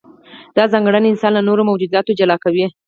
[0.57, 2.65] دا ځانګړنه انسان له نورو موجوداتو جلا کوي.